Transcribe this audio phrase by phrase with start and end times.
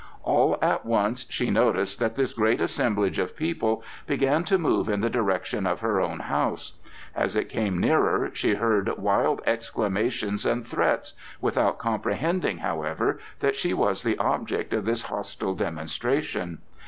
[0.23, 5.01] All at once she noticed that this great assemblage of people began to move in
[5.01, 6.73] the direction of her own house.
[7.15, 13.75] As it came nearer she heard wild exclamations and threats, without comprehending, however, that she
[13.75, 16.61] was the object of this hostile demonstration.